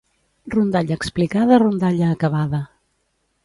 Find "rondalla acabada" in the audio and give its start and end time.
1.67-2.61